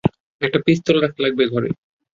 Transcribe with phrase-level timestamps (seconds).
[0.41, 1.69] একটা পিস্তল রাখা লাগবে ঘরে।